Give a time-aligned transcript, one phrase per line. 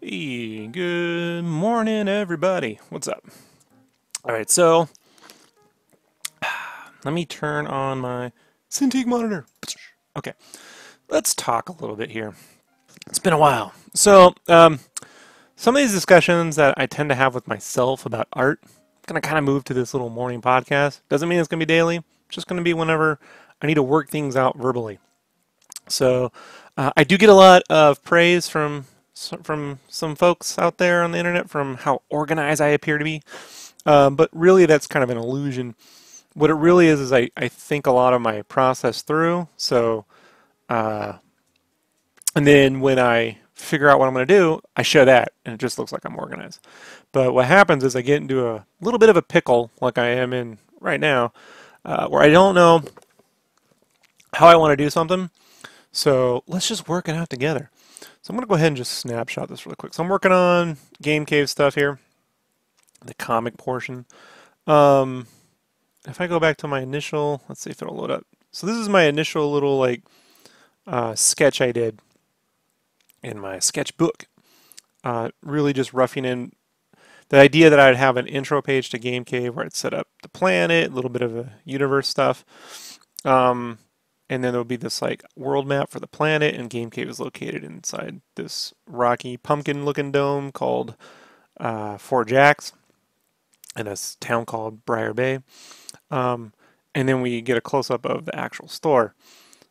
[0.00, 2.78] Hey, good morning, everybody.
[2.90, 3.24] What's up?
[4.24, 4.88] All right, so
[7.04, 8.32] let me turn on my
[8.70, 9.46] Cintiq monitor.
[10.16, 10.32] Okay,
[11.08, 12.34] let's talk a little bit here.
[13.08, 13.72] It's been a while.
[13.94, 14.80] So, um,
[15.56, 18.70] some of these discussions that I tend to have with myself about art, I'm
[19.06, 21.00] going to kind of move to this little morning podcast.
[21.08, 21.96] Doesn't mean it's going to be daily.
[21.96, 23.18] It's just going to be whenever
[23.62, 24.98] I need to work things out verbally.
[25.88, 26.32] So,
[26.76, 28.86] uh, I do get a lot of praise from
[29.42, 33.22] from some folks out there on the internet from how organized I appear to be.
[33.86, 35.74] Um, but really, that's kind of an illusion.
[36.34, 39.48] What it really is is I, I think a lot of my process through.
[39.56, 40.04] So,
[40.68, 41.14] uh,
[42.34, 45.54] and then when I figure out what I'm going to do, I show that, and
[45.54, 46.66] it just looks like I'm organized.
[47.12, 50.08] But what happens is I get into a little bit of a pickle, like I
[50.08, 51.32] am in right now,
[51.84, 52.82] uh, where I don't know
[54.34, 55.30] how I want to do something.
[55.92, 57.70] So let's just work it out together.
[58.22, 59.94] So I'm going to go ahead and just snapshot this really quick.
[59.94, 61.98] So I'm working on Game Cave stuff here,
[63.04, 64.06] the comic portion.
[64.66, 65.26] Um,
[66.06, 68.26] if I go back to my initial, let's see if it'll load up.
[68.50, 70.02] So this is my initial little like
[70.86, 72.00] uh, sketch I did
[73.22, 74.26] in my sketchbook.
[75.04, 76.52] Uh, really just roughing in
[77.28, 80.08] the idea that I'd have an intro page to Game Cave where I'd set up
[80.22, 82.44] the planet, a little bit of a universe stuff.
[83.24, 83.78] Um,
[84.28, 87.20] and then there'll be this like world map for the planet and game cave is
[87.20, 90.96] located inside this rocky pumpkin looking dome called
[91.58, 92.72] uh, Fort Jax
[93.76, 95.40] in a town called Briar Bay.
[96.10, 96.52] Um,
[96.94, 99.14] and then we get a close-up of the actual store.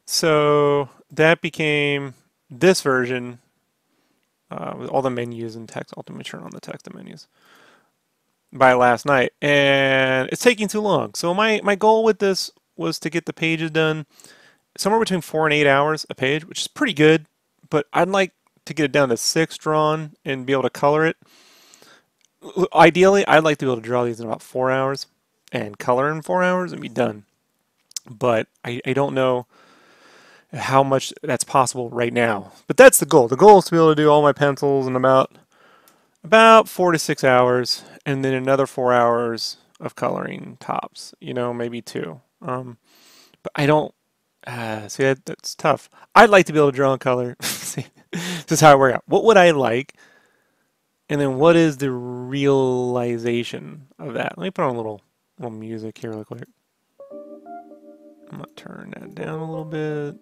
[0.06, 2.14] So that became
[2.50, 3.40] this version
[4.52, 7.28] uh, with all the menus and text ultimately turn on the text and menus
[8.54, 9.34] by last night.
[9.42, 11.16] And it's taking too long.
[11.16, 14.06] So my my goal with this was to get the pages done
[14.78, 17.26] somewhere between four and eight hours a page, which is pretty good.
[17.70, 18.34] But I'd like
[18.66, 21.18] to get it down to six drawn and be able to color it.
[22.74, 25.08] Ideally, I'd like to be able to draw these in about four hours
[25.52, 27.24] and color in four hours and be done.
[28.08, 29.48] But I, I don't know
[30.54, 32.52] how much that's possible right now.
[32.68, 33.28] But that's the goal.
[33.28, 35.32] The goal is to be able to do all my pencils in about
[36.24, 41.14] about four to six hours, and then another four hours of coloring tops.
[41.20, 42.22] You know, maybe two.
[42.42, 42.78] Um,
[43.42, 43.95] but I don't
[44.46, 45.90] uh, see, that, that's tough.
[46.14, 47.36] I'd like to be able to draw in color.
[47.42, 49.04] see, this is how I work out.
[49.08, 49.94] What would I like?
[51.10, 54.38] And then what is the realization of that?
[54.38, 55.02] Let me put on a little,
[55.38, 56.48] little music here real quick.
[58.32, 60.16] I'm going to turn that down a little bit.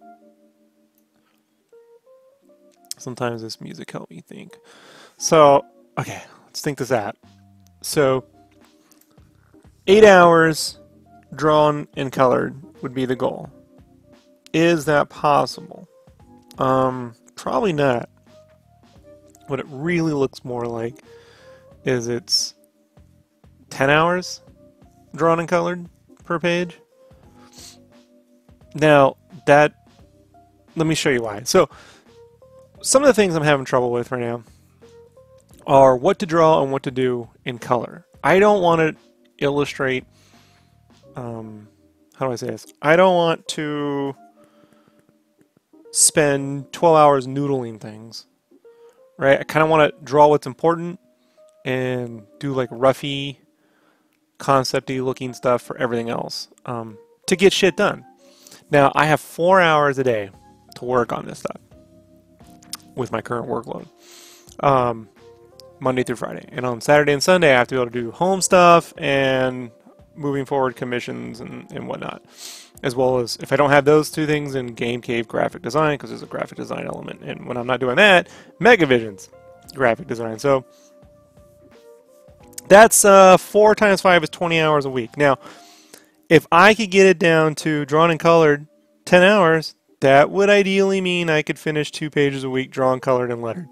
[2.98, 4.58] Sometimes this music helps me think.
[5.18, 5.66] So,
[5.98, 7.18] okay, let's think this out.
[7.82, 8.26] So,
[9.88, 10.80] eight hours
[11.36, 13.50] drawn and colored would be the goal.
[14.54, 15.88] Is that possible?
[16.58, 18.10] Um, probably not.
[19.48, 20.96] What it really looks more like
[21.84, 22.54] is it's
[23.72, 24.42] 10 hours
[25.16, 25.90] drawn and colored
[26.24, 26.80] per page.
[28.76, 29.74] Now, that,
[30.76, 31.44] let me show you why.
[31.44, 31.70] So,
[32.82, 34.44] some of the things I'm having trouble with right now
[35.66, 38.06] are what to draw and what to do in color.
[38.24, 38.96] I don't want to
[39.38, 40.06] illustrate,
[41.16, 41.68] um,
[42.16, 42.68] how do I say this?
[42.82, 44.16] I don't want to
[45.94, 48.26] spend 12 hours noodling things,
[49.18, 49.40] right?
[49.40, 51.00] I kind of want to draw what's important
[51.64, 53.38] and do like roughy,
[54.40, 58.04] concepty looking stuff for everything else um, to get shit done.
[58.72, 60.32] Now, I have four hours a day
[60.76, 61.62] to work on this stuff
[62.96, 63.88] with my current workload.
[64.60, 65.10] Um,
[65.80, 66.48] Monday through Friday.
[66.52, 69.70] And on Saturday and Sunday, I have to be able to do home stuff and
[70.16, 72.24] moving forward commissions and, and whatnot
[72.84, 75.96] as well as if I don't have those two things in Game Cave graphic design,
[75.96, 77.22] because there's a graphic design element.
[77.22, 78.28] And when I'm not doing that,
[78.60, 79.30] Megavision's
[79.74, 80.38] graphic design.
[80.38, 80.66] So
[82.68, 85.18] that's uh, 4 times 5 is 20 hours a week.
[85.18, 85.40] Now,
[86.30, 88.68] if I could get it down to drawn and colored
[89.06, 93.32] 10 hours, that would ideally mean I could finish two pages a week drawn, colored,
[93.32, 93.70] and lettered.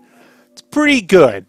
[0.52, 1.46] It's pretty good,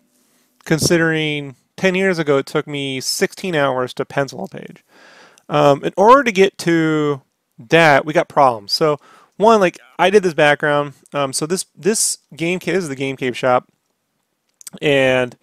[0.65, 4.85] considering 10 years ago it took me 16 hours to pencil a page.
[5.49, 7.23] Um, in order to get to
[7.71, 8.73] that, we got problems.
[8.73, 8.99] So
[9.37, 10.95] one, like I did this background.
[11.13, 13.69] Um, so this this game cave this is the game cave shop,
[14.81, 15.37] and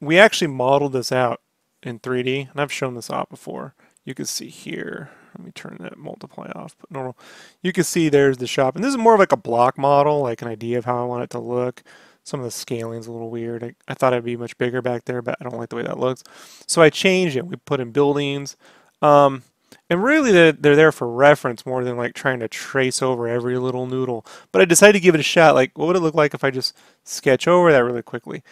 [0.00, 1.40] we actually modeled this out
[1.82, 3.74] in 3D, and I've shown this off before.
[4.04, 5.10] You can see here.
[5.36, 6.78] Let me turn that multiply off.
[6.78, 7.16] Put normal.
[7.62, 10.22] You can see there's the shop, and this is more of like a block model,
[10.22, 11.82] like an idea of how I want it to look.
[12.24, 13.62] Some of the scaling's a little weird.
[13.62, 15.82] I, I thought it'd be much bigger back there, but I don't like the way
[15.82, 16.24] that looks.
[16.66, 17.46] So I changed it.
[17.46, 18.56] We put in buildings.
[19.00, 19.42] Um,
[19.88, 23.58] and really they're, they're there for reference more than like trying to trace over every
[23.58, 24.26] little noodle.
[24.52, 25.54] But I decided to give it a shot.
[25.54, 28.42] Like, what would it look like if I just sketch over that really quickly?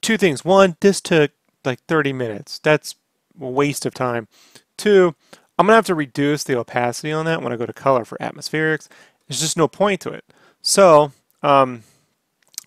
[0.00, 0.44] Two things.
[0.44, 1.32] One, this took
[1.64, 2.58] like 30 minutes.
[2.58, 2.94] That's
[3.40, 4.28] a waste of time.
[4.76, 5.14] Two,
[5.58, 8.04] I'm going to have to reduce the opacity on that when I go to color
[8.04, 8.88] for atmospherics.
[9.26, 10.24] There's just no point to it.
[10.62, 11.12] So,
[11.42, 11.82] um,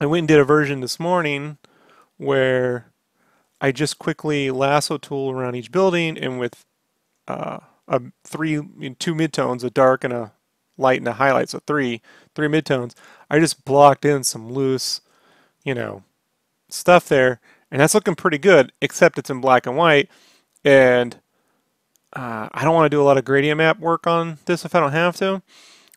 [0.01, 1.57] I went and did a version this morning
[2.17, 2.91] where
[3.61, 6.65] I just quickly lasso tool around each building and with
[7.29, 8.55] uh, a three,
[8.99, 10.33] two midtones, a dark and a
[10.77, 12.01] light and a highlight, so three,
[12.35, 12.95] three midtones,
[13.29, 15.01] I just blocked in some loose,
[15.63, 16.03] you know,
[16.69, 17.39] stuff there,
[17.69, 20.09] and that's looking pretty good, except it's in black and white,
[20.63, 21.19] and
[22.13, 24.73] uh, I don't want to do a lot of gradient map work on this if
[24.73, 25.41] I don't have to.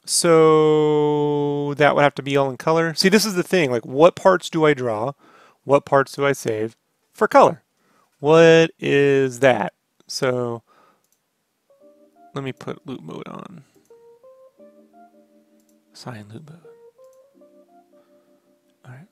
[0.04, 2.92] So that would have to be all in color.
[2.94, 5.12] See, this is the thing, like what parts do I draw?
[5.64, 6.76] What parts do I save
[7.12, 7.62] for color?
[8.18, 9.74] What is that?
[10.08, 10.62] So
[12.34, 13.64] let me put loop mode on.
[15.92, 16.60] Sign loop mode.
[18.86, 19.06] Alright.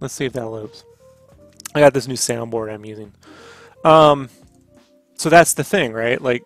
[0.00, 0.84] Let's see if that loops.
[1.74, 3.12] I got this new soundboard I'm using.
[3.84, 4.28] Um,
[5.16, 6.20] so that's the thing, right?
[6.20, 6.44] Like,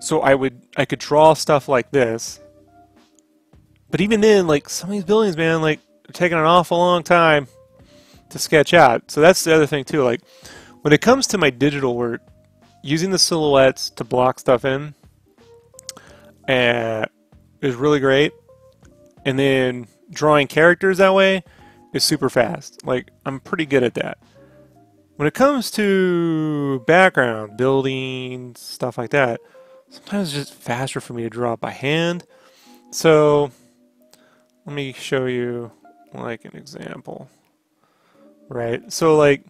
[0.00, 2.40] so I would, I could draw stuff like this.
[3.90, 5.80] But even then, like, some of these buildings, man, like,
[6.12, 7.46] taking an awful long time
[8.30, 9.10] to sketch out.
[9.10, 10.02] So that's the other thing, too.
[10.02, 10.22] Like,
[10.82, 12.20] when it comes to my digital work,
[12.82, 14.94] using the silhouettes to block stuff in
[16.48, 17.06] uh,
[17.60, 18.32] is really great.
[19.24, 21.44] And then drawing characters that way
[21.92, 22.84] is super fast.
[22.84, 24.18] Like, I'm pretty good at that.
[25.16, 29.40] When it comes to background, buildings, stuff like that,
[29.88, 32.24] sometimes it's just faster for me to draw by hand.
[32.90, 33.52] So,
[34.66, 35.70] let me show you
[36.12, 37.30] like an example.
[38.48, 38.92] Right?
[38.92, 39.44] So, like,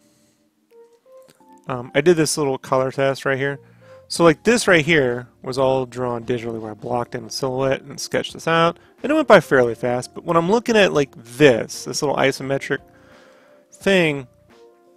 [1.69, 3.59] um, I did this little color test right here.
[4.09, 7.82] So like this right here was all drawn digitally where I blocked in a silhouette
[7.82, 8.79] and sketched this out.
[9.03, 10.14] And it went by fairly fast.
[10.14, 12.81] But when I'm looking at like this, this little isometric
[13.73, 14.26] thing,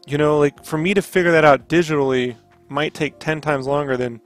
[0.06, 2.36] you know, like for me to figure that out digitally
[2.68, 4.20] might take 10 times longer than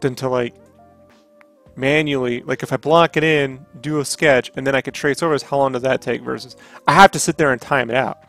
[0.00, 0.54] than to like
[1.76, 5.22] manually, like if I block it in, do a sketch, and then I could trace
[5.22, 6.56] over, how long does that take versus
[6.86, 8.22] I have to sit there and time it out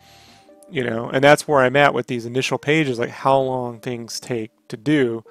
[0.74, 4.18] you know, and that's where I'm at with these initial pages, like how long things
[4.18, 5.22] take to do.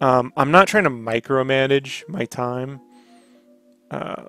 [0.00, 2.80] Um, I'm not trying to micromanage my time.
[3.88, 4.24] Uh,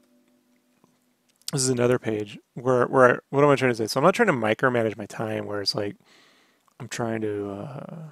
[1.52, 3.88] this is another page where, where, what am I trying to say?
[3.88, 5.96] So I'm not trying to micromanage my time where it's like,
[6.80, 8.04] I'm trying to, uh,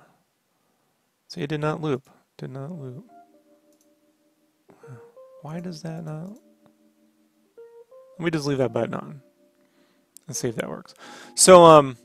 [1.28, 3.06] see, it did not loop, did not loop.
[5.44, 6.32] Why does that not?
[8.18, 9.22] Let me just leave that button on
[10.26, 10.96] and see if that works.
[11.36, 11.96] So, um,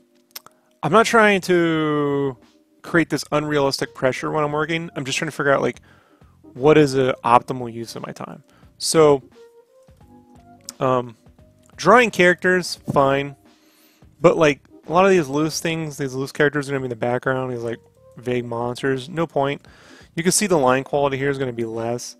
[0.81, 2.37] I'm not trying to
[2.81, 4.89] create this unrealistic pressure when I'm working.
[4.95, 5.81] I'm just trying to figure out like
[6.53, 8.43] what is an optimal use of my time.
[8.77, 9.21] So
[10.79, 11.17] um,
[11.75, 13.35] drawing characters, fine.
[14.21, 16.89] But like a lot of these loose things, these loose characters are gonna be in
[16.89, 17.79] the background, these like
[18.17, 19.67] vague monsters, no point.
[20.15, 22.15] You can see the line quality here is gonna be less,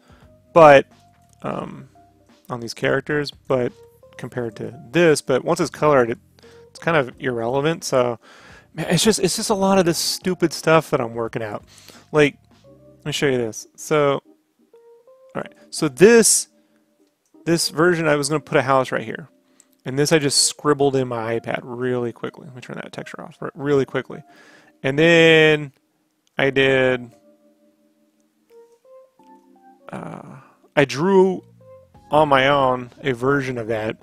[0.54, 0.86] but
[1.44, 1.90] um,
[2.50, 3.72] on these characters, but
[4.18, 6.20] compared to this, but once it's colored, it,
[6.70, 7.84] it's kind of irrelevant.
[7.84, 8.20] So
[8.88, 11.64] it's just it's just a lot of this stupid stuff that I'm working out.
[12.12, 12.38] Like,
[12.98, 13.68] let me show you this.
[13.76, 14.22] So,
[15.36, 15.54] all right.
[15.70, 16.48] So this
[17.46, 19.30] this version, I was going to put a house right here,
[19.86, 22.46] and this I just scribbled in my iPad really quickly.
[22.48, 24.24] Let me turn that texture off really quickly,
[24.84, 25.74] and then
[26.38, 27.12] I did.
[29.92, 30.38] Uh,
[30.76, 31.44] I drew
[32.12, 33.98] on my own a version of that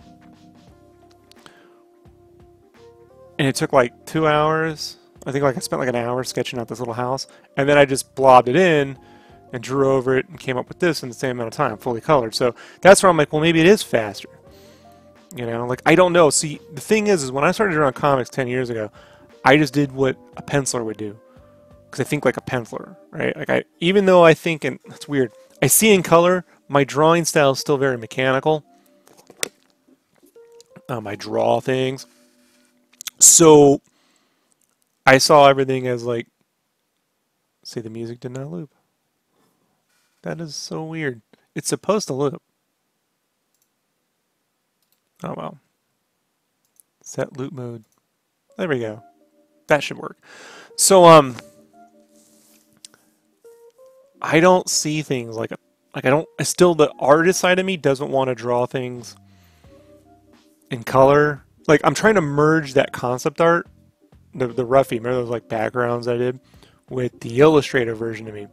[3.39, 4.97] and it took like two hours.
[5.27, 7.27] I think like I spent like an hour sketching out this little house,
[7.57, 8.99] and then I just blobbed it in
[9.53, 11.77] and drew over it and came up with this in the same amount of time,
[11.77, 12.35] fully colored.
[12.35, 14.29] So that's where I'm like, well, maybe it is faster.
[15.35, 16.31] You know, like I don't know.
[16.31, 18.91] See, the thing is, is when I started drawing comics ten years ago,
[19.45, 21.19] I just did what a penciler would do
[21.85, 23.37] because I think like a penciler, right?
[23.37, 26.45] Like I, even though I think, and that's weird, I see in color.
[26.69, 28.65] My drawing style is still very mechanical.
[30.89, 32.07] Um, I draw things.
[33.19, 33.81] So
[35.07, 36.27] I saw everything as like,
[37.65, 38.75] see, the music did not loop.
[40.23, 41.23] That is so weird.
[41.55, 42.43] It's supposed to loop.
[45.23, 45.59] Oh well.
[47.03, 47.85] Set loop mode.
[48.59, 49.03] There we go.
[49.69, 50.19] That should work.
[50.77, 51.37] So um
[54.21, 55.53] I don't see things like
[55.95, 59.17] like I don't I still the artist side of me doesn't want to draw things
[60.71, 63.69] in color like I'm trying to merge that concept art
[64.37, 66.41] the, the Roughy, remember those like backgrounds I did
[66.89, 68.47] with the Illustrator version of me.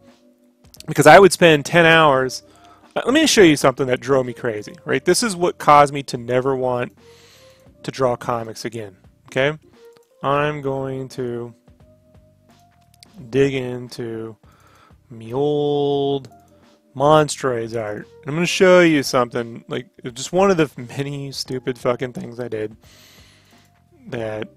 [0.88, 2.44] Because I would spend 10 hours.
[2.96, 5.04] Uh, let me show you something that drove me crazy, right?
[5.04, 6.98] This is what caused me to never want
[7.84, 8.96] to draw comics again,
[9.28, 9.58] okay?
[10.24, 11.54] I'm going to
[13.30, 14.36] dig into
[15.10, 16.30] me old
[16.96, 18.08] Monstroids art.
[18.22, 22.14] And I'm going to show you something, like, just one of the many stupid fucking
[22.14, 22.76] things I did
[24.08, 24.50] that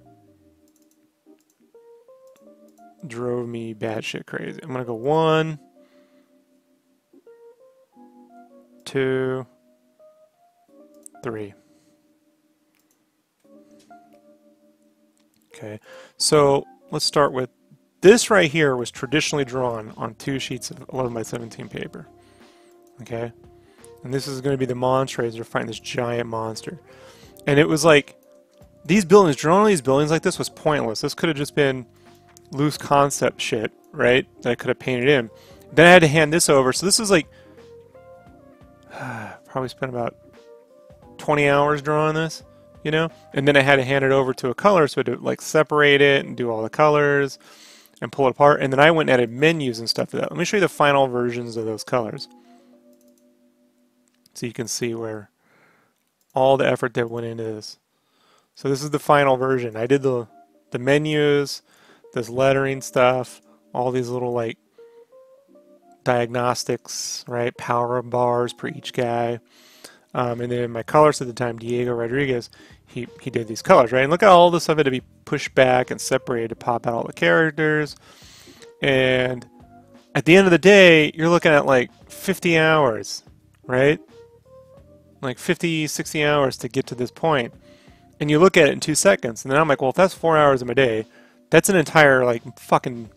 [3.06, 4.60] drove me batshit crazy.
[4.62, 5.58] I'm going to go one,
[8.84, 9.46] two,
[11.22, 11.54] three.
[15.54, 15.80] Okay,
[16.18, 17.48] so let's start with
[18.02, 22.06] this right here was traditionally drawn on two sheets of 11 by 17 paper.
[23.02, 23.32] Okay?
[24.04, 25.34] And this is going to be the Monstroids.
[25.34, 26.80] They're fighting this giant monster.
[27.46, 28.16] And it was like,
[28.84, 31.00] these buildings, drawing these buildings like this was pointless.
[31.00, 31.86] This could have just been
[32.52, 34.26] loose concept shit, right?
[34.42, 35.30] That I could have painted in.
[35.72, 36.72] Then I had to hand this over.
[36.72, 37.26] So this is like,
[39.44, 40.16] probably spent about
[41.18, 42.44] 20 hours drawing this,
[42.84, 43.08] you know?
[43.34, 45.40] And then I had to hand it over to a color so i to like
[45.40, 47.38] separate it and do all the colors
[48.00, 48.60] and pull it apart.
[48.60, 50.30] And then I went and added menus and stuff to that.
[50.30, 52.28] Let me show you the final versions of those colors.
[54.36, 55.30] So you can see where
[56.34, 57.78] all the effort that went into this.
[58.54, 59.76] So this is the final version.
[59.76, 60.28] I did the
[60.70, 61.62] the menus,
[62.12, 63.40] this lettering stuff,
[63.72, 64.58] all these little like
[66.04, 67.56] diagnostics, right?
[67.56, 69.40] Power bars per each guy.
[70.14, 72.48] Um, and then my colorist at the time, Diego Rodriguez,
[72.86, 74.02] he, he did these colors, right?
[74.02, 76.86] And look at all this stuff had to be pushed back and separated to pop
[76.86, 77.96] out all the characters.
[78.80, 79.46] And
[80.14, 83.22] at the end of the day, you're looking at like 50 hours,
[83.66, 84.00] right?
[85.20, 87.54] Like 50, 60 hours to get to this point.
[88.20, 90.14] And you look at it in two seconds, and then I'm like, well, if that's
[90.14, 91.06] four hours of my day,
[91.50, 93.10] that's an entire like fucking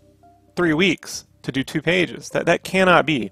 [0.56, 2.30] three weeks to do two pages.
[2.30, 3.32] That that cannot be.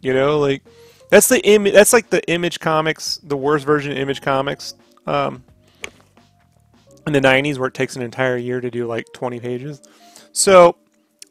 [0.00, 0.62] You know, like
[1.10, 4.74] that's the Im- that's like the image comics, the worst version of image comics.
[5.06, 5.42] Um,
[7.06, 9.82] in the 90s where it takes an entire year to do like 20 pages.
[10.32, 10.76] So,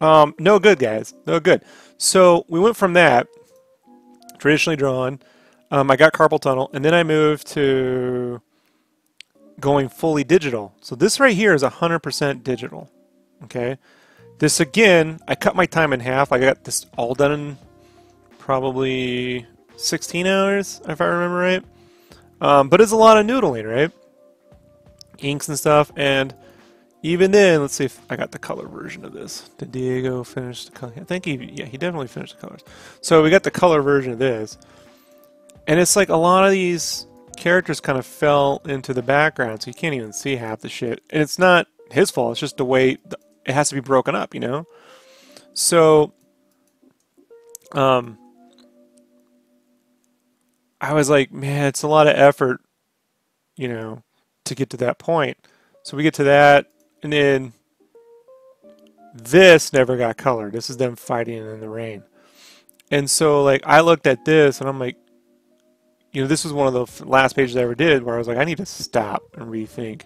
[0.01, 1.13] um, no good, guys.
[1.25, 1.63] No good.
[1.97, 3.27] So we went from that,
[4.37, 5.19] traditionally drawn,
[5.73, 8.39] um, I got carpal tunnel, and then I moved to
[9.59, 10.71] going fully digital.
[10.81, 12.91] So this right here is 100% digital.
[13.45, 13.79] Okay.
[14.37, 16.31] This again, I cut my time in half.
[16.31, 17.57] I got this all done in
[18.37, 21.63] probably 16 hours, if I remember right.
[22.39, 23.91] Um, but it's a lot of noodling, right?
[25.17, 26.35] Inks and stuff, and
[27.01, 29.49] even then, let's see if I got the color version of this.
[29.57, 30.93] Did Diego finish the color?
[30.97, 32.61] I think he, yeah, he definitely finished the colors.
[33.01, 34.59] So we got the color version of this.
[35.67, 39.69] And it's like a lot of these characters kind of fell into the background, so
[39.69, 41.01] you can't even see half the shit.
[41.09, 42.97] And it's not his fault, it's just the way
[43.45, 44.65] it has to be broken up, you know?
[45.53, 46.13] So,
[47.73, 48.17] um,
[50.81, 52.61] I was like, man, it's a lot of effort,
[53.55, 54.03] you know,
[54.45, 55.37] to get to that point.
[55.83, 56.67] So we get to that,
[57.01, 57.53] and then
[59.13, 60.53] this never got colored.
[60.53, 62.03] This is them fighting in the rain.
[62.91, 64.97] And so, like, I looked at this, and I'm like,
[66.13, 68.27] you know, this was one of the last pages I ever did where I was
[68.27, 70.03] like, I need to stop and rethink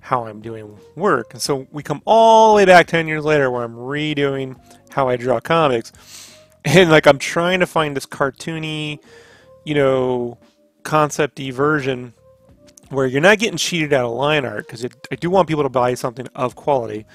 [0.00, 1.32] how I'm doing work.
[1.32, 4.56] And so we come all the way back 10 years later where I'm redoing
[4.90, 5.92] how I draw comics.
[6.64, 8.98] And like I'm trying to find this cartoony,
[9.64, 10.36] you know,
[10.82, 12.12] concepty version
[12.90, 15.70] where you're not getting cheated out of line art because I do want people to
[15.70, 17.06] buy something of quality.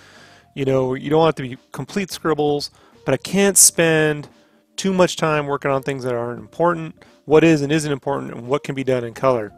[0.55, 2.72] You know, you don't want to be complete scribbles,
[3.05, 4.29] but I can't spend
[4.75, 8.47] too much time working on things that aren't important what is and isn't important and
[8.47, 9.53] what can be done in color.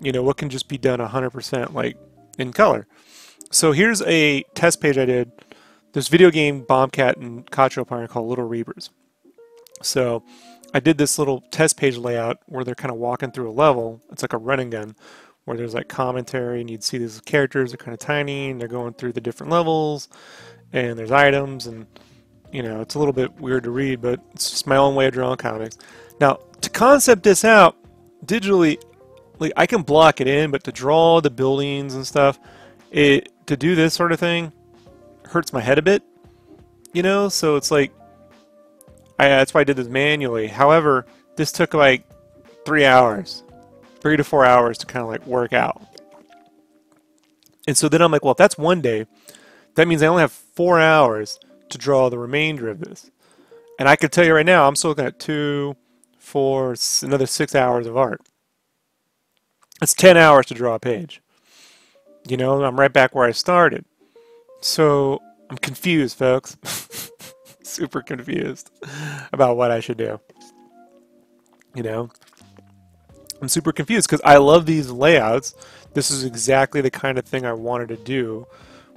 [0.00, 1.96] You know, what can just be done 100% like
[2.38, 2.86] in color.
[3.50, 5.32] So here's a test page I did.
[5.92, 8.90] This video game Bombcat and Cacho Pioneer called Little Reapers.
[9.82, 10.22] So
[10.72, 14.00] I did this little test page layout where they're kind of walking through a level.
[14.12, 14.94] It's like a running gun
[15.44, 18.68] where there's like commentary and you'd see these characters are kind of tiny and they're
[18.68, 20.08] going through the different levels
[20.72, 21.86] and there's items and
[22.52, 25.06] you know it's a little bit weird to read but it's just my own way
[25.06, 25.76] of drawing comics.
[26.20, 27.76] Now to concept this out
[28.24, 28.80] digitally,
[29.38, 32.38] like I can block it in, but to draw the buildings and stuff,
[32.90, 34.52] it to do this sort of thing
[35.24, 36.02] hurts my head a bit.
[36.92, 37.92] You know, so it's like
[39.18, 40.46] I, that's why I did this manually.
[40.46, 42.04] However, this took like
[42.64, 43.42] three hours,
[44.00, 45.82] three to four hours to kind of like work out.
[47.66, 49.06] And so then I'm like, well, if that's one day,
[49.74, 53.10] that means I only have four hours to draw the remainder of this.
[53.78, 55.76] And I can tell you right now, I'm still looking at two,
[56.20, 58.20] for another six hours of art.
[59.82, 61.22] It's 10 hours to draw a page.
[62.28, 63.84] You know, I'm right back where I started.
[64.60, 66.56] so I'm confused, folks.
[67.62, 68.70] Super confused
[69.32, 70.20] about what I should do.
[71.74, 72.10] You know?
[73.40, 75.54] I'm super confused because I love these layouts.
[75.94, 78.46] This is exactly the kind of thing I wanted to do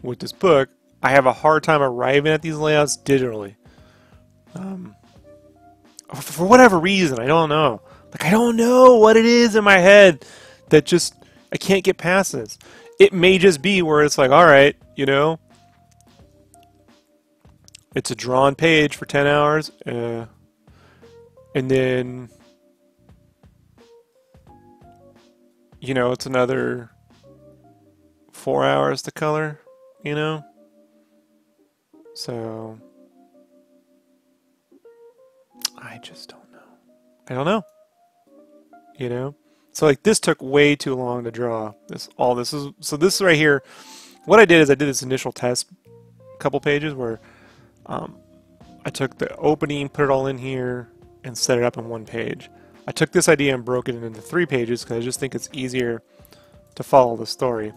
[0.01, 0.69] with this book.
[1.01, 3.55] I have a hard time arriving at these layouts digitally.
[4.55, 4.95] Um,
[6.21, 7.81] for whatever reason, I don't know.
[8.11, 10.25] Like, I don't know what it is in my head
[10.69, 11.15] that just,
[11.51, 12.57] I can't get past this.
[12.99, 15.39] It may just be where it's like, all right, you know,
[17.95, 20.25] it's a drawn page for 10 hours, uh,
[21.55, 22.29] and then,
[25.79, 26.91] you know, it's another
[28.31, 29.59] four hours to color,
[30.03, 30.43] you know?
[32.15, 32.79] So,
[35.83, 36.59] I just don't know.
[37.29, 37.63] I don't know.
[38.97, 39.35] You know?
[39.73, 41.73] So like this took way too long to draw.
[41.87, 43.63] This all this is so this right here.
[44.25, 45.69] What I did is I did this initial test
[46.39, 47.19] couple pages where
[47.87, 48.15] um,
[48.85, 50.89] I took the opening, put it all in here,
[51.23, 52.49] and set it up in one page.
[52.87, 55.49] I took this idea and broke it into three pages because I just think it's
[55.53, 56.03] easier
[56.75, 57.71] to follow the story,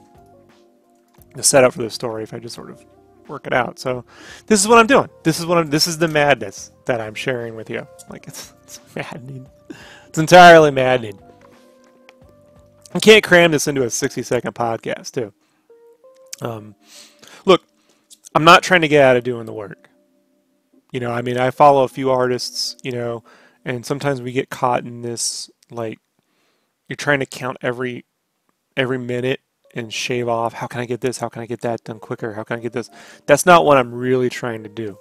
[1.34, 2.84] the setup for the story if I just sort of
[3.28, 3.78] work it out.
[3.78, 4.04] So
[4.46, 5.08] this is what I'm doing.
[5.22, 5.70] This is what I'm.
[5.70, 7.86] This is the madness that I'm sharing with you.
[8.08, 9.46] Like it's, it's maddening.
[10.08, 11.18] It's entirely maddening.
[12.94, 15.32] I can't cram this into a 60 second podcast too.
[16.40, 16.74] Um,
[17.44, 17.62] look,
[18.34, 19.90] I'm not trying to get out of doing the work.
[20.92, 23.24] You know, I mean, I follow a few artists, you know,
[23.64, 25.98] and sometimes we get caught in this like
[26.88, 28.04] you're trying to count every
[28.76, 29.40] every minute
[29.76, 32.32] and shave off how can I get this, how can I get that done quicker,
[32.32, 32.90] how can I get this.
[33.26, 34.98] That's not what I'm really trying to do.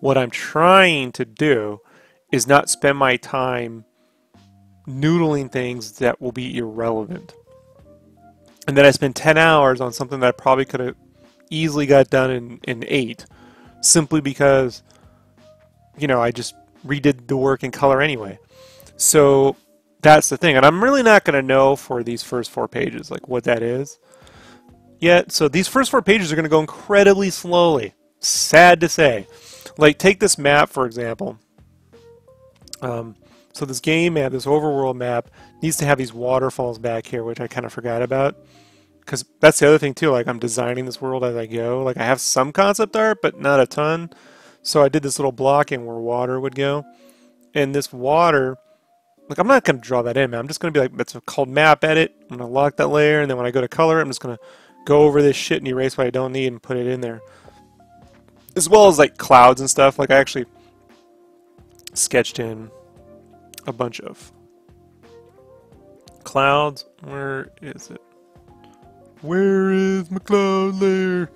[0.00, 1.80] What I'm trying to do
[2.32, 3.84] is not spend my time
[4.86, 7.34] noodling things that will be irrelevant.
[8.66, 10.96] And then I spend 10 hours on something that I probably could have
[11.50, 13.26] easily got done in, in 8
[13.80, 14.82] simply because,
[15.98, 16.54] you know, I just
[16.86, 18.38] redid the work in color anyway.
[18.96, 19.56] So
[20.02, 20.56] that's the thing.
[20.56, 23.62] And I'm really not going to know for these first four pages, like what that
[23.62, 23.98] is
[25.00, 25.32] yet.
[25.32, 27.94] So these first four pages are going to go incredibly slowly.
[28.20, 29.26] Sad to say.
[29.78, 31.38] Like, take this map, for example.
[32.82, 33.16] Um,
[33.52, 35.30] so this game map, this overworld map,
[35.62, 38.36] needs to have these waterfalls back here, which I kind of forgot about.
[39.00, 40.10] Because that's the other thing, too.
[40.10, 41.82] Like, I'm designing this world as I go.
[41.82, 44.10] Like, I have some concept art, but not a ton.
[44.62, 46.84] So I did this little blocking where water would go.
[47.54, 48.58] And this water
[49.30, 50.40] like I'm not going to draw that in, man.
[50.40, 52.14] I'm just going to be like, that's called map edit.
[52.22, 54.20] I'm going to lock that layer, and then when I go to color, I'm just
[54.20, 54.42] going to
[54.84, 57.20] go over this shit and erase what I don't need and put it in there.
[58.56, 59.98] As well as like clouds and stuff.
[59.98, 60.46] Like I actually
[61.94, 62.70] sketched in
[63.66, 64.32] a bunch of
[66.24, 66.84] clouds.
[67.02, 68.02] Where is it?
[69.22, 71.30] Where is my cloud layer?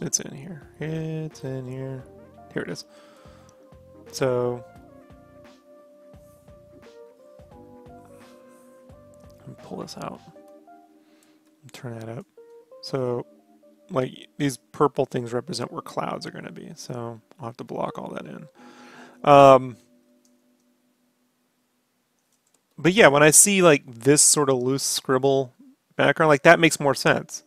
[0.00, 0.68] It's in here.
[0.80, 2.02] It's in here.
[2.52, 2.84] Here it is.
[4.10, 4.64] So
[9.70, 10.20] pull this out.
[11.72, 12.26] Turn that up.
[12.82, 13.24] So,
[13.88, 16.72] like, these purple things represent where clouds are going to be.
[16.74, 18.48] So, I'll have to block all that in.
[19.22, 19.76] Um,
[22.76, 25.52] but yeah, when I see, like, this sort of loose scribble
[25.94, 27.44] background, like, that makes more sense.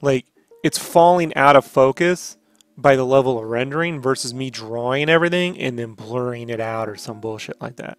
[0.00, 0.24] Like,
[0.64, 2.38] it's falling out of focus
[2.78, 6.96] by the level of rendering versus me drawing everything and then blurring it out or
[6.96, 7.98] some bullshit like that.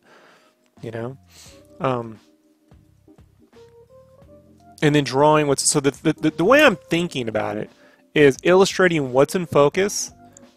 [0.82, 1.18] You know?
[1.80, 2.20] Um,
[4.82, 7.70] and then drawing what's so the, the, the way I'm thinking about it
[8.15, 10.12] is illustrating what's in focus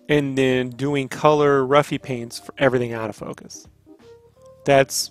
[0.09, 3.67] and then doing color roughy paints for everything out of focus.
[4.65, 5.11] That's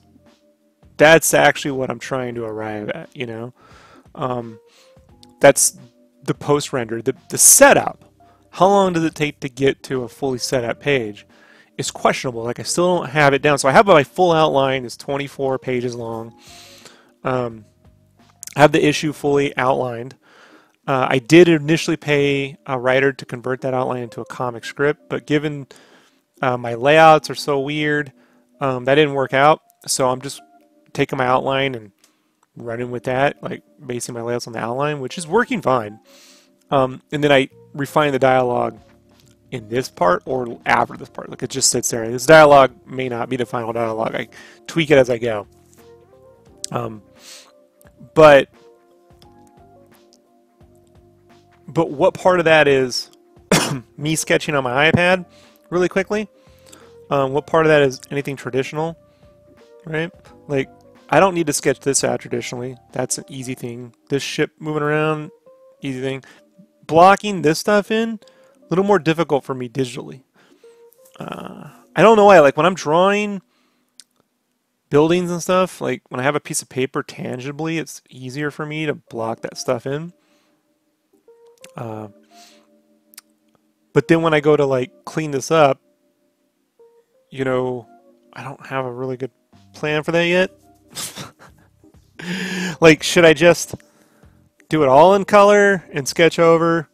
[0.98, 3.54] that's actually what I'm trying to arrive at, you know.
[4.14, 4.60] Um,
[5.40, 5.78] that's
[6.24, 8.06] the post render, the the setup.
[8.52, 11.26] How long does it take to get to a fully set up page?
[11.78, 12.44] It's questionable.
[12.44, 13.58] Like I still don't have it down.
[13.58, 16.36] So I have my full outline is 24 pages long.
[17.24, 17.66] Um,
[18.56, 20.16] have the issue fully outlined.
[20.88, 25.10] Uh, I did initially pay a writer to convert that outline into a comic script,
[25.10, 25.68] but given
[26.42, 28.12] uh, my layouts are so weird,
[28.60, 29.62] um, that didn't work out.
[29.88, 30.42] So I'm just
[30.94, 31.92] taking my outline and
[32.56, 36.00] running with that, like basing my layouts on the outline, which is working fine.
[36.72, 38.80] Um, and then I refine the dialogue
[39.52, 41.30] in this part or after this part.
[41.30, 42.10] Like it just sits there.
[42.10, 44.16] This dialogue may not be the final dialogue.
[44.16, 44.30] I
[44.68, 45.48] tweak it as I go.
[46.72, 47.02] Um,
[48.14, 48.50] but
[51.68, 53.10] but what part of that is
[53.98, 55.26] me sketching on my iPad
[55.70, 56.28] really quickly?
[57.10, 58.98] Um, what part of that is anything traditional?
[59.86, 60.12] Right?
[60.48, 60.70] Like,
[61.10, 62.78] I don't need to sketch this out traditionally.
[62.94, 63.94] That's an easy thing.
[64.10, 65.32] This ship moving around,
[65.82, 66.24] easy thing.
[66.86, 68.20] blocking this stuff in
[68.62, 70.24] a little more difficult for me digitally.
[71.20, 72.40] Uh, I don't know why.
[72.40, 73.42] Like when I'm drawing
[74.92, 78.68] buildings and stuff, like when I have a piece of paper tangibly, it's easier for
[78.68, 80.14] me to block that stuff in.
[81.76, 82.10] Uh,
[83.94, 85.82] but then when I go to like clean this up,
[87.32, 87.88] you know,
[88.34, 89.32] I don't have a really good
[89.74, 90.52] plan for that yet.
[92.82, 93.74] like, should I just
[94.70, 96.90] do it all in color and sketch over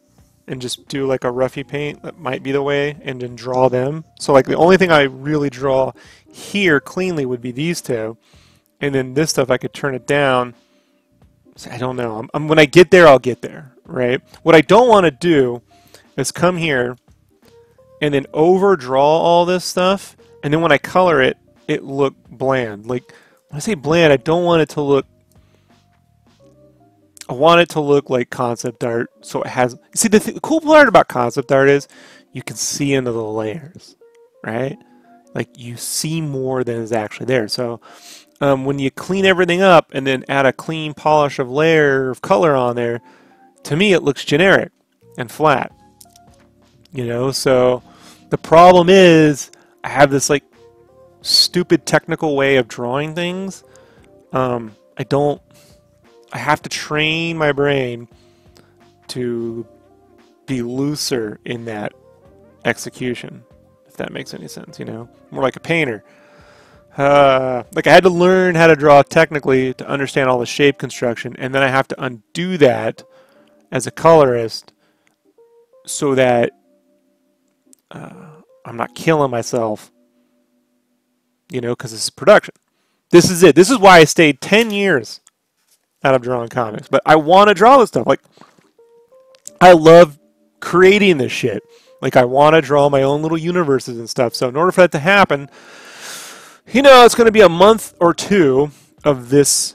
[0.48, 2.02] and just do like a roughy paint?
[2.02, 4.04] That might be the way, and then draw them.
[4.18, 5.92] So, like, the only thing I really draw
[6.32, 8.16] here cleanly would be these two.
[8.80, 10.54] And then this stuff, I could turn it down.
[11.56, 12.18] So I don't know.
[12.18, 14.20] I'm, I'm, when I get there, I'll get there, right?
[14.42, 15.62] What I don't want to do
[16.16, 16.96] is come here
[18.00, 20.16] and then overdraw all this stuff.
[20.44, 22.86] And then when I color it, it look bland.
[22.86, 23.12] Like,
[23.48, 25.06] when I say bland, I don't want it to look
[27.28, 29.76] I want it to look like concept art, so it has.
[29.94, 31.88] See, the, th the cool part about concept art is
[32.32, 33.96] you can see into the layers,
[34.44, 34.78] right?
[35.34, 37.48] Like you see more than is actually there.
[37.48, 37.80] So
[38.40, 42.22] um, when you clean everything up and then add a clean polish of layer of
[42.22, 43.00] color on there,
[43.64, 44.72] to me it looks generic
[45.16, 45.72] and flat.
[46.92, 47.82] You know, so
[48.30, 49.50] the problem is
[49.84, 50.44] I have this like
[51.20, 53.64] stupid technical way of drawing things.
[54.32, 55.42] Um, I don't
[56.32, 58.08] I have to train my brain
[59.08, 59.66] to
[60.46, 61.92] be looser in that
[62.64, 63.44] execution,
[63.86, 65.08] if that makes any sense, you know?
[65.30, 66.04] More like a painter.
[66.96, 70.78] Uh, like I had to learn how to draw technically to understand all the shape
[70.78, 73.04] construction, and then I have to undo that
[73.70, 74.72] as a colorist
[75.86, 76.50] so that
[77.90, 79.90] uh, I'm not killing myself,
[81.50, 82.54] you know, because this is production.
[83.10, 83.54] This is it.
[83.54, 85.20] This is why I stayed 10 years
[86.04, 86.88] out of drawing comics.
[86.88, 88.06] But I want to draw this stuff.
[88.06, 88.20] Like,
[89.60, 90.18] I love
[90.60, 91.62] creating this shit.
[92.00, 94.34] Like, I want to draw my own little universes and stuff.
[94.34, 95.50] So, in order for that to happen,
[96.72, 98.70] you know, it's going to be a month or two
[99.04, 99.74] of this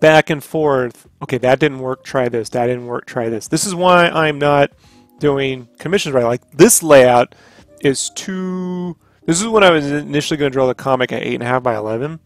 [0.00, 1.06] back and forth.
[1.22, 2.02] Okay, that didn't work.
[2.02, 2.48] Try this.
[2.50, 3.06] That didn't work.
[3.06, 3.48] Try this.
[3.48, 4.72] This is why I'm not
[5.20, 6.24] doing commissions right.
[6.24, 7.34] Like, this layout
[7.80, 8.96] is too.
[9.24, 12.18] This is when I was initially going to draw the comic at 8.5 by 11.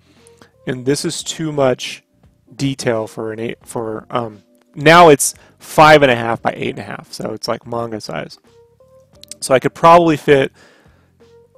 [0.66, 2.03] And this is too much
[2.55, 4.43] detail for an eight for um
[4.75, 8.01] now it's five and a half by eight and a half so it's like manga
[8.01, 8.39] size.
[9.41, 10.53] So I could probably fit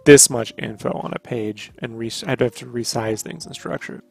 [0.04, 4.02] this much info on a page and re- I'd have to resize things and structure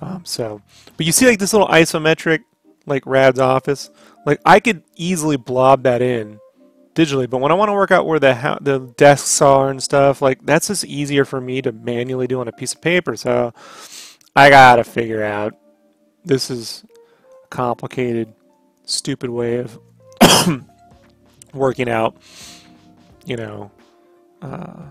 [0.00, 0.62] um, so
[0.96, 2.44] but you see like this little isometric
[2.86, 3.90] like Rad's office?
[4.24, 6.40] Like I could easily blob that in
[6.94, 9.80] digitally but when I want to work out where the ha- the desks are and
[9.80, 13.16] stuff like that's just easier for me to manually do on a piece of paper
[13.16, 13.52] so
[14.34, 15.54] I gotta figure out
[16.24, 16.84] this is
[17.44, 18.32] a complicated,
[18.84, 19.78] stupid way of
[21.54, 22.16] working out,
[23.24, 23.70] you know,
[24.42, 24.82] uh,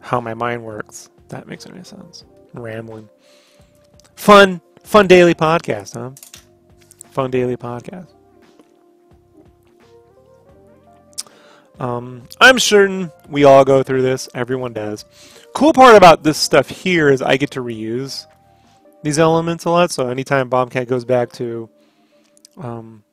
[0.00, 1.10] how my mind works.
[1.28, 2.24] That makes any sense.
[2.54, 3.08] Rambling.
[4.16, 6.10] Fun, fun daily podcast, huh?
[7.10, 8.08] Fun daily podcast.
[11.78, 14.28] Um, I'm certain we all go through this.
[14.34, 15.04] Everyone does.
[15.54, 18.26] Cool part about this stuff here is I get to reuse
[19.02, 19.90] these elements a lot.
[19.90, 21.68] So anytime Bombcat goes back to
[22.56, 23.04] um,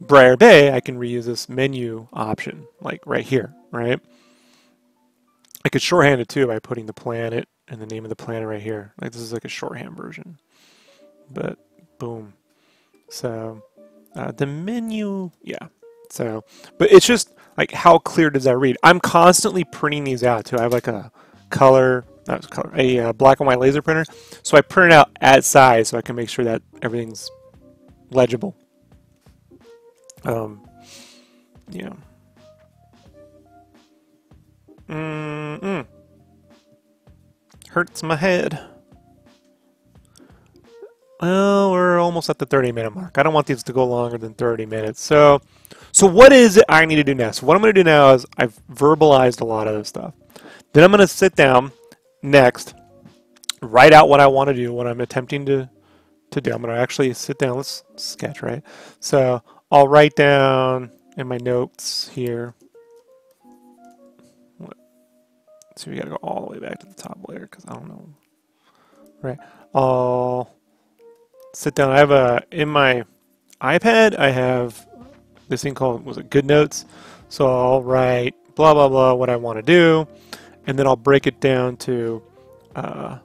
[0.00, 4.00] Briar Bay, I can reuse this menu option, like right here, right?
[5.64, 8.46] I could shorthand it too by putting the planet and the name of the planet
[8.46, 8.92] right here.
[9.00, 10.38] Like this is like a shorthand version.
[11.30, 11.58] But
[11.98, 12.34] boom.
[13.08, 13.62] So
[14.14, 15.68] uh, the menu, yeah.
[16.10, 16.44] So,
[16.78, 18.76] but it's just like how clear does that read?
[18.82, 20.58] I'm constantly printing these out too.
[20.58, 21.10] I have like a
[21.50, 24.04] color not a uh, black and white laser printer.
[24.42, 27.30] So I print it out at size so I can make sure that everything's
[28.10, 28.56] legible.
[30.24, 30.66] Um,
[31.70, 31.92] yeah.
[34.88, 35.86] Mm -mm.
[37.70, 38.58] Hurts my head.
[41.20, 43.16] Well, we're almost at the 30 minute mark.
[43.16, 45.00] I don't want these to go longer than 30 minutes.
[45.00, 45.40] So,
[45.92, 47.30] so what is it I need to do now?
[47.30, 50.12] So what I'm going to do now is I've verbalized a lot of this stuff.
[50.72, 51.72] Then I'm going to sit down
[52.24, 52.74] next,
[53.62, 55.68] write out what I want to do, what I'm attempting to,
[56.30, 56.52] to do.
[56.52, 58.62] I'm going to actually sit down, let's sketch, right?
[59.00, 62.54] So I'll write down in my notes here.
[65.76, 67.74] So we got to go all the way back to the top layer because I
[67.74, 68.08] don't know.
[69.22, 69.38] Right.
[69.74, 70.54] I'll
[71.52, 71.90] sit down.
[71.90, 73.04] I have a, in my
[73.60, 74.86] iPad, I have
[75.48, 76.84] this thing called, was it Good Notes?
[77.28, 80.06] So I'll write blah, blah, blah, what I want to do
[80.66, 82.22] and then I'll break it down to
[82.74, 83.18] uh,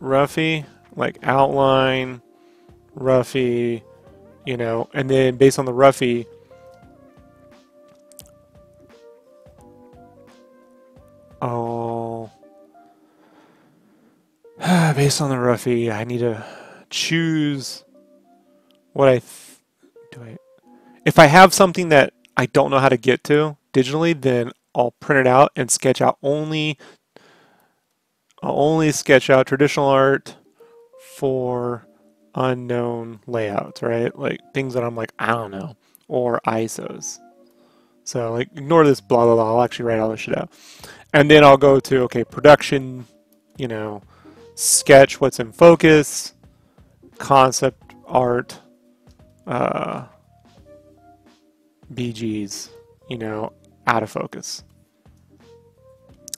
[0.00, 2.20] roughy, like outline,
[2.96, 3.82] roughy,
[4.44, 6.26] you know, and then based on the roughy,
[11.40, 12.30] oh,
[14.94, 16.44] based on the roughy, I need to
[16.90, 17.84] choose
[18.92, 19.22] what I
[20.10, 20.22] do.
[20.22, 20.36] I
[21.04, 24.92] if I have something that I don't know how to get to digitally, then I'll
[24.92, 26.78] print it out and sketch out only.
[28.42, 30.36] I'll only sketch out traditional art
[31.16, 31.86] for
[32.34, 34.16] unknown layouts, right?
[34.18, 35.76] Like things that I'm like, I don't know,
[36.08, 37.18] or ISOs.
[38.04, 39.54] So like ignore this blah blah blah.
[39.54, 40.50] I'll actually write all this shit out.
[41.14, 43.06] And then I'll go to okay, production,
[43.58, 44.02] you know,
[44.54, 46.34] sketch what's in focus,
[47.18, 48.58] concept art,
[49.46, 50.06] uh,
[51.94, 52.70] BGs,
[53.08, 53.52] you know,
[53.86, 54.64] out of focus.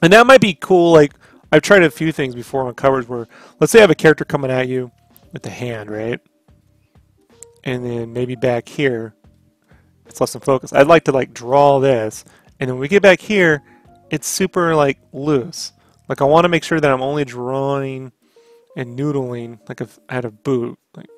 [0.03, 0.93] And that might be cool.
[0.93, 1.15] Like
[1.53, 3.27] I've tried a few things before on covers where
[3.61, 4.91] let's say I have a character coming at you
[5.33, 6.21] with the hand, right?
[7.65, 9.15] And then maybe back here,
[10.07, 10.73] it's less in focus.
[10.73, 12.25] I'd like to like draw this,
[12.61, 13.63] and then when we get back here,
[14.11, 15.73] it's super like loose.
[16.09, 18.13] Like I want to make sure that I'm only drawing
[18.77, 21.09] and noodling, like if I had a boot, like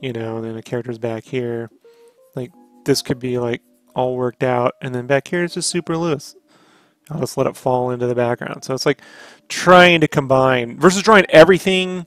[0.00, 1.70] you know, and then the character's back here.
[2.34, 2.52] Like
[2.84, 3.62] this could be like
[3.94, 6.36] all worked out, and then back here it's just super loose.
[7.10, 8.64] I'll just let it fall into the background.
[8.64, 9.02] So it's like
[9.48, 12.06] trying to combine versus drawing everything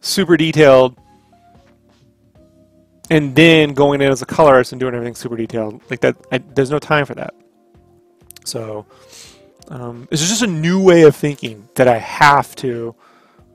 [0.00, 0.96] super detailed
[3.10, 5.80] and then going in as a colorist and doing everything super detailed.
[5.90, 7.34] Like that, I, there's no time for that.
[8.44, 8.86] So
[9.68, 12.94] um, it's just a new way of thinking that I have to,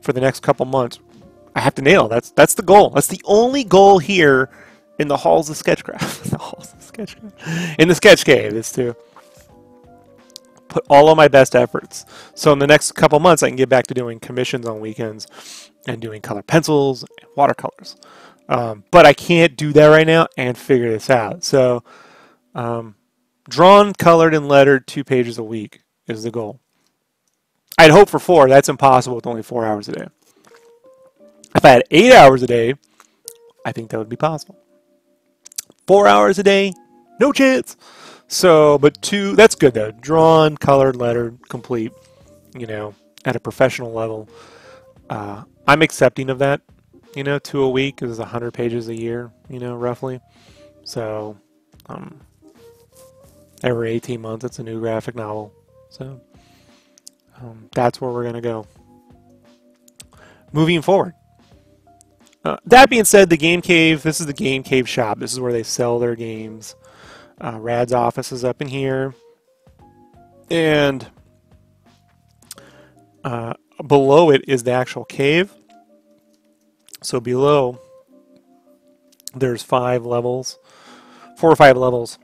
[0.01, 0.99] for the next couple months,
[1.55, 2.07] I have to nail.
[2.07, 2.91] That's that's the goal.
[2.91, 4.49] That's the only goal here
[4.97, 6.23] in the halls of Sketchcraft.
[6.31, 6.73] the halls
[7.07, 7.79] Sketchcraft.
[7.79, 8.95] In the Sketch Cave is to
[10.67, 12.05] put all of my best efforts.
[12.35, 15.71] So in the next couple months, I can get back to doing commissions on weekends
[15.87, 17.95] and doing color pencils, and watercolors.
[18.47, 21.43] Um, but I can't do that right now and figure this out.
[21.43, 21.83] So
[22.55, 22.95] um,
[23.47, 26.59] drawn, colored, and lettered two pages a week is the goal.
[27.77, 28.49] I'd hope for four.
[28.49, 30.07] That's impossible with only four hours a day.
[31.55, 32.73] If I had eight hours a day,
[33.65, 34.57] I think that would be possible.
[35.87, 36.73] Four hours a day,
[37.19, 37.77] no chance.
[38.27, 39.91] So, but two, that's good though.
[39.91, 41.91] Drawn, colored, lettered, complete,
[42.55, 42.93] you know,
[43.25, 44.29] at a professional level.
[45.09, 46.61] Uh, I'm accepting of that,
[47.15, 50.19] you know, two a week is 100 pages a year, you know, roughly.
[50.83, 51.37] So,
[51.87, 52.21] um,
[53.63, 55.51] every 18 months it's a new graphic novel.
[55.89, 56.21] So,
[57.41, 58.67] um, that's where we're going to go.
[60.51, 61.13] Moving forward.
[62.43, 65.19] Uh, that being said, the Game Cave, this is the Game Cave shop.
[65.19, 66.75] This is where they sell their games.
[67.41, 69.13] Uh, Rad's office is up in here.
[70.49, 71.07] And
[73.23, 73.53] uh,
[73.85, 75.53] below it is the actual cave.
[77.01, 77.79] So below,
[79.33, 80.59] there's five levels,
[81.37, 82.19] four or five levels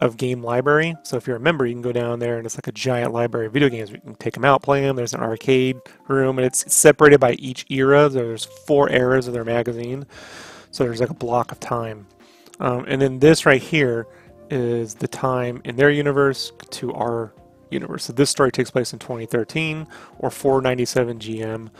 [0.00, 0.94] of game library.
[1.02, 3.12] So if you're a member, you can go down there and it's like a giant
[3.12, 3.90] library of video games.
[3.90, 4.96] You can take them out, play them.
[4.96, 8.08] There's an arcade room and it's separated by each era.
[8.08, 10.06] There's four eras of their magazine.
[10.70, 12.06] So there's like a block of time.
[12.60, 14.06] Um, and then this right here
[14.50, 17.32] is the time in their universe to our
[17.70, 18.04] universe.
[18.04, 19.86] So this story takes place in 2013
[20.18, 21.70] or 497 GM.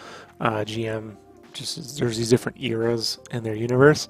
[0.40, 1.16] Uh, GM,
[1.52, 4.08] just there's these different eras in their universe.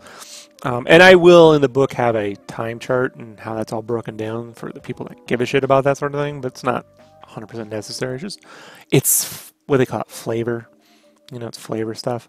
[0.65, 3.83] Um, and I will in the book have a time chart and how that's all
[3.83, 6.53] broken down for the people that give a shit about that sort of thing, but
[6.53, 6.85] it's not
[7.25, 8.15] 100% necessary.
[8.15, 8.45] It's just,
[8.91, 10.69] it's what they call it, flavor.
[11.31, 12.29] You know, it's flavor stuff.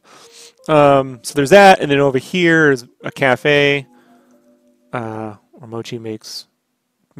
[0.68, 3.88] Um, so there's that, and then over here is a cafe.
[4.92, 6.48] Uh, where Mochi makes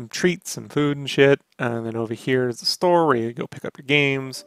[0.10, 1.42] treats and food and shit.
[1.60, 4.46] And then over here is the store where you go pick up your games.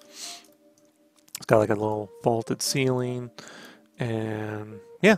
[1.36, 3.30] It's got like a little vaulted ceiling.
[3.98, 5.16] And yeah,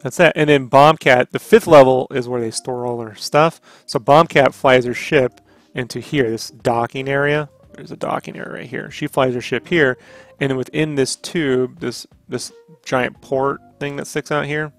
[0.00, 0.34] that's that.
[0.36, 3.60] And then Bombcat, the fifth level is where they store all their stuff.
[3.86, 5.40] So Bombcat flies her ship
[5.74, 7.48] into here, this docking area.
[7.72, 8.90] There's a docking area right here.
[8.90, 9.96] She flies her ship here,
[10.40, 12.50] and then within this tube, this this
[12.84, 14.72] giant port thing that sticks out here,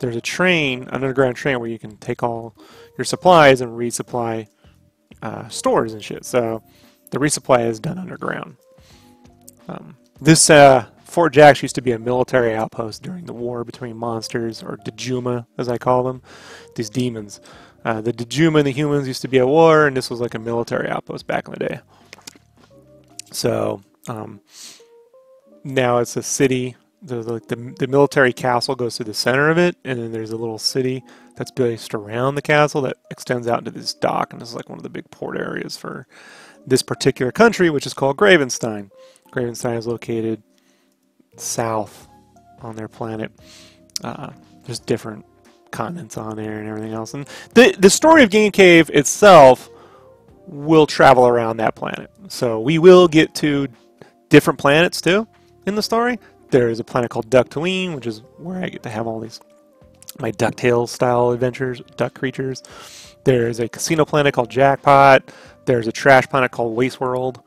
[0.00, 2.56] there's a train, an underground train, where you can take all
[2.98, 4.46] your supplies and resupply
[5.22, 6.24] uh, stores and shit.
[6.24, 6.62] So
[7.10, 8.56] the resupply is done underground.
[9.68, 13.96] Um, this uh, Fort Jax used to be a military outpost during the war between
[13.96, 16.22] monsters, or Djuma, as I call them,
[16.76, 17.40] these demons.
[17.84, 20.34] Uh, the Djuma and the humans used to be at war, and this was like
[20.34, 21.80] a military outpost back in the day.
[23.32, 24.40] So um,
[25.64, 29.76] now it's a city the, the, the military castle goes through the center of it,
[29.84, 31.02] and then there's a little city
[31.36, 34.68] that's based around the castle that extends out into this dock, and this is like
[34.68, 36.06] one of the big port areas for
[36.66, 38.90] this particular country, which is called Gravenstein.
[39.32, 40.42] Gravenstein is located
[41.36, 42.08] south
[42.60, 43.32] on their planet.
[44.04, 44.30] uh,
[44.64, 45.24] there's different
[45.70, 47.14] continents on there and everything else.
[47.14, 49.68] And the the story of Game Cave itself
[50.46, 52.10] will travel around that planet.
[52.28, 53.68] So we will get to
[54.28, 55.26] different planets too
[55.66, 56.18] in the story.
[56.50, 59.40] There is a planet called Ducktoween, which is where I get to have all these
[60.18, 62.62] my DuckTales style adventures, duck creatures.
[63.24, 65.30] There's a casino planet called Jackpot.
[65.66, 67.40] There's a trash planet called Waste World.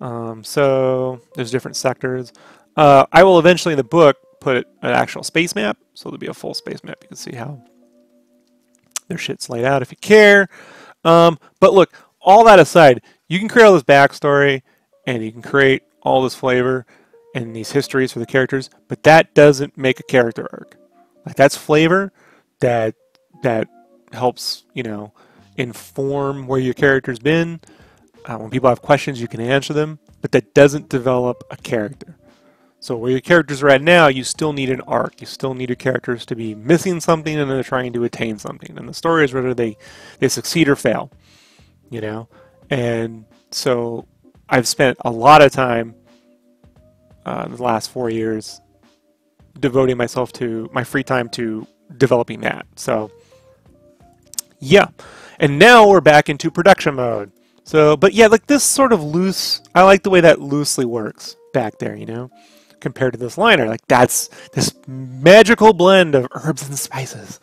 [0.00, 2.32] Um, so there's different sectors.
[2.76, 6.26] Uh, I will eventually in the book put an actual space map, so there'll be
[6.26, 6.98] a full space map.
[7.02, 7.62] You can see how
[9.08, 10.48] their shit's laid out if you care.
[11.04, 14.62] Um, but look, all that aside, you can create all this backstory
[15.06, 16.86] and you can create all this flavor
[17.34, 20.76] and these histories for the characters, but that doesn't make a character arc.
[21.26, 22.12] Like that's flavor
[22.60, 22.94] that
[23.42, 23.68] that
[24.12, 25.12] helps you know
[25.56, 27.60] inform where your character's been.
[28.24, 32.16] Uh, when people have questions, you can answer them, but that doesn't develop a character.
[32.84, 35.22] So where your characters are at now, you still need an arc.
[35.22, 38.76] You still need your characters to be missing something and they're trying to attain something.
[38.76, 39.78] And the story is whether they,
[40.18, 41.10] they succeed or fail.
[41.88, 42.28] You know?
[42.68, 44.06] And so
[44.50, 45.94] I've spent a lot of time
[47.24, 48.60] uh, the last four years
[49.60, 52.66] devoting myself to my free time to developing that.
[52.76, 53.10] So,
[54.58, 54.88] yeah.
[55.38, 57.30] And now we're back into production mode.
[57.64, 61.36] So, but yeah, like this sort of loose, I like the way that loosely works
[61.52, 62.30] back there, you know,
[62.80, 63.66] compared to this liner.
[63.66, 67.40] Like that's this magical blend of herbs and spices.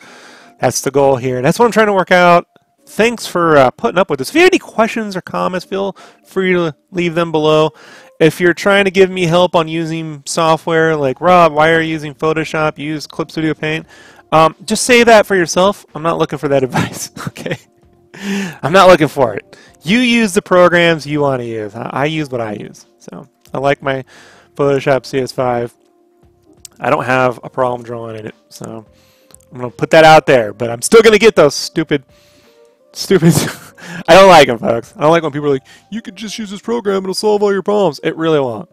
[0.59, 1.41] That's the goal here.
[1.41, 2.45] That's what I'm trying to work out.
[2.85, 4.29] Thanks for uh, putting up with this.
[4.29, 7.71] If you have any questions or comments, feel free to leave them below.
[8.21, 11.89] If you're trying to give me help on using software like Rob, why are you
[11.89, 12.77] using Photoshop?
[12.77, 13.87] Use Clip Studio Paint.
[14.31, 15.87] Um, just say that for yourself.
[15.95, 17.09] I'm not looking for that advice.
[17.27, 17.57] okay,
[18.61, 19.57] I'm not looking for it.
[19.81, 21.73] You use the programs you want to use.
[21.73, 22.85] I, I use what I use.
[22.99, 24.05] So I like my
[24.53, 25.73] Photoshop CS5.
[26.79, 28.85] I don't have a problem drawing in it, so
[29.51, 30.53] I'm gonna put that out there.
[30.53, 32.03] But I'm still gonna get those stupid,
[32.93, 33.33] stupid.
[34.07, 34.93] I don't like them, folks.
[34.95, 37.43] I don't like when people are like, "You could just use this program; it'll solve
[37.43, 38.69] all your problems." It really won't.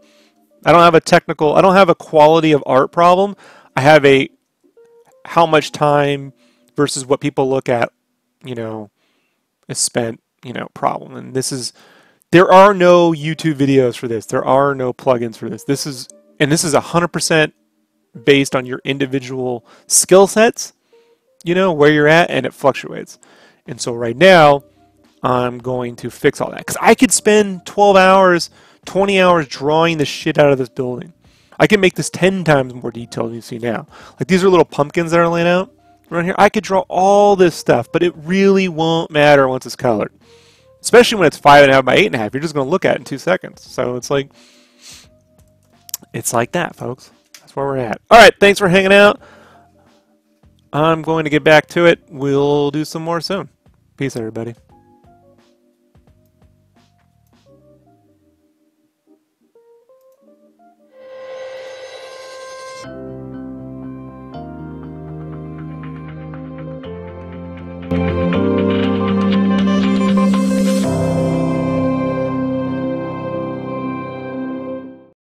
[0.64, 1.54] I don't have a technical.
[1.54, 3.36] I don't have a quality of art problem.
[3.76, 4.28] I have a
[5.24, 6.32] how much time
[6.74, 7.90] versus what people look at,
[8.44, 8.90] you know,
[9.68, 11.14] is spent, you know, problem.
[11.14, 11.72] And this is
[12.30, 14.26] there are no YouTube videos for this.
[14.26, 15.64] There are no plugins for this.
[15.64, 16.08] This is
[16.40, 17.52] and this is 100%
[18.24, 20.72] based on your individual skill sets,
[21.44, 23.18] you know, where you're at and it fluctuates.
[23.66, 24.64] And so right now,
[25.22, 28.50] I'm going to fix all that cuz I could spend 12 hours,
[28.86, 31.12] 20 hours drawing the shit out of this building.
[31.58, 33.86] I can make this 10 times more detailed than you see now.
[34.18, 35.72] Like these are little pumpkins that are laid out
[36.10, 36.34] right here.
[36.38, 40.12] I could draw all this stuff, but it really won't matter once it's colored.
[40.80, 42.32] Especially when it's five and a half by eight and a half.
[42.32, 43.62] You're just going to look at it in two seconds.
[43.62, 44.30] So it's like,
[46.12, 47.10] it's like that, folks.
[47.40, 48.00] That's where we're at.
[48.10, 49.20] All right, thanks for hanging out.
[50.72, 52.00] I'm going to get back to it.
[52.08, 53.48] We'll do some more soon.
[53.96, 54.54] Peace, everybody.